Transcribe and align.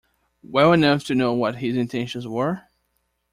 Well 0.41 0.73
enough 0.73 1.03
to 1.03 1.13
know 1.13 1.33
what 1.35 1.57
his 1.57 1.77
intentions 1.77 2.27
were? 2.27 2.63